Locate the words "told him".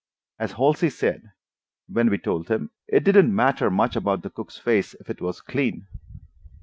2.17-2.71